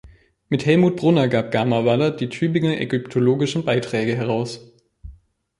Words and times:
Mit 0.49 0.65
Hellmut 0.65 0.95
Brunner 0.95 1.27
gab 1.27 1.51
Gamer-Wallert 1.51 2.19
die 2.21 2.29
Tübinger 2.29 2.75
ägyptologische 2.81 3.61
Beiträge 3.63 4.15
heraus. 4.15 4.73